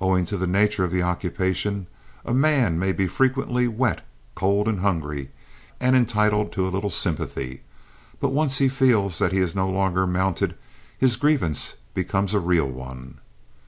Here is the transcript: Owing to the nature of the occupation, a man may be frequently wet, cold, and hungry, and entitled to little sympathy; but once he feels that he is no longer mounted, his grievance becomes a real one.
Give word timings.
Owing 0.00 0.24
to 0.26 0.36
the 0.36 0.48
nature 0.48 0.82
of 0.82 0.90
the 0.90 1.04
occupation, 1.04 1.86
a 2.24 2.34
man 2.34 2.80
may 2.80 2.90
be 2.90 3.06
frequently 3.06 3.68
wet, 3.68 4.04
cold, 4.34 4.66
and 4.66 4.80
hungry, 4.80 5.30
and 5.78 5.94
entitled 5.94 6.50
to 6.50 6.68
little 6.68 6.90
sympathy; 6.90 7.62
but 8.18 8.30
once 8.30 8.58
he 8.58 8.68
feels 8.68 9.20
that 9.20 9.30
he 9.30 9.38
is 9.38 9.54
no 9.54 9.68
longer 9.68 10.04
mounted, 10.04 10.56
his 10.98 11.14
grievance 11.14 11.76
becomes 11.94 12.34
a 12.34 12.40
real 12.40 12.68
one. 12.68 13.18